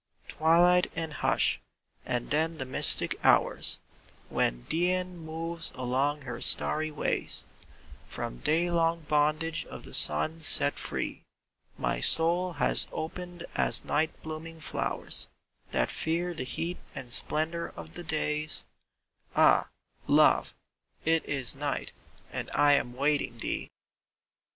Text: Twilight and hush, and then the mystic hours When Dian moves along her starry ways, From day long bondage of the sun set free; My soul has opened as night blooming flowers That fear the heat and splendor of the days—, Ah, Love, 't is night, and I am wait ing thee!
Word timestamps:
Twilight 0.27 0.91
and 0.95 1.13
hush, 1.13 1.61
and 2.07 2.31
then 2.31 2.57
the 2.57 2.65
mystic 2.65 3.23
hours 3.23 3.77
When 4.29 4.63
Dian 4.67 5.15
moves 5.19 5.71
along 5.75 6.21
her 6.23 6.41
starry 6.41 6.89
ways, 6.89 7.45
From 8.07 8.39
day 8.39 8.71
long 8.71 9.01
bondage 9.01 9.63
of 9.67 9.83
the 9.83 9.93
sun 9.93 10.39
set 10.39 10.79
free; 10.79 11.21
My 11.77 11.99
soul 11.99 12.53
has 12.53 12.87
opened 12.91 13.45
as 13.53 13.85
night 13.85 14.09
blooming 14.23 14.59
flowers 14.59 15.29
That 15.69 15.91
fear 15.91 16.33
the 16.33 16.45
heat 16.45 16.77
and 16.95 17.11
splendor 17.13 17.71
of 17.77 17.93
the 17.93 18.03
days—, 18.03 18.65
Ah, 19.35 19.69
Love, 20.07 20.55
't 21.05 21.23
is 21.25 21.55
night, 21.55 21.93
and 22.31 22.49
I 22.55 22.73
am 22.73 22.93
wait 22.93 23.21
ing 23.21 23.37
thee! 23.37 23.69